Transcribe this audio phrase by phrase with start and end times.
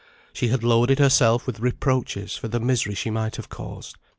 [0.33, 3.97] She had loaded herself with reproaches for the misery she might have caused.